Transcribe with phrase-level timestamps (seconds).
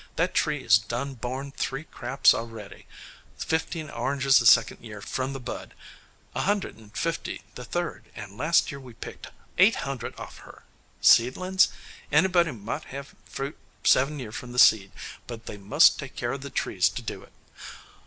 [0.15, 2.87] That tree is done borne three craps a'ready
[3.37, 5.75] fifteen oranges the second year from the bud,
[6.33, 9.27] a hundred and fifty the third, and last year we picked
[9.59, 10.63] eight hundred off her.
[11.03, 11.67] Seedlin's?
[12.11, 14.91] Anybody mought hev fruit seven year from the seed,
[15.27, 17.33] but they must take care o' the trees to do it.